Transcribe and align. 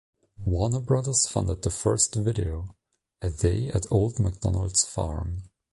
Warner 0.43 0.79
Brothers 0.79 1.27
funded 1.27 1.61
the 1.61 1.69
first 1.69 2.15
video, 2.15 2.75
"A 3.21 3.29
Day 3.29 3.67
at 3.67 3.85
Old 3.91 4.17
MacDonald's 4.19 4.83
Farm". 4.83 5.43